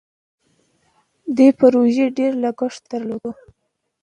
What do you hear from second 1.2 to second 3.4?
دې پروژې ډیر لګښت درلود.